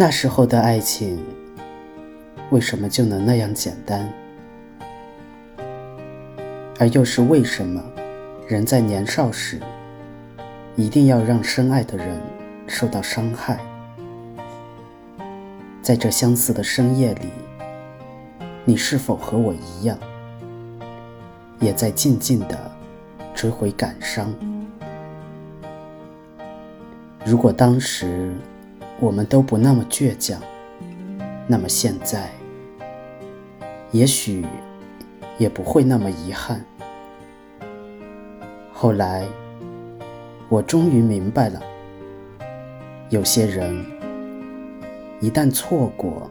[0.00, 1.22] 那时候的爱情，
[2.48, 4.10] 为什么就能那样简单？
[6.78, 7.82] 而又是为什么，
[8.48, 9.60] 人在年少时，
[10.74, 12.18] 一定要让深爱的人
[12.66, 13.60] 受到伤害？
[15.82, 17.28] 在这相似的深夜里，
[18.64, 19.98] 你是否和我一样，
[21.58, 22.58] 也在静静地
[23.34, 24.34] 追悔感伤？
[27.22, 28.34] 如果当时
[29.00, 30.38] 我们都不那么倔强，
[31.46, 32.30] 那么现在，
[33.92, 34.44] 也许
[35.38, 36.62] 也不会那么遗憾。
[38.72, 39.26] 后来，
[40.50, 41.62] 我终于明白了，
[43.08, 43.84] 有些人
[45.18, 46.30] 一旦错过，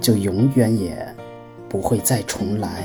[0.00, 0.96] 就永远也
[1.68, 2.84] 不会再重来。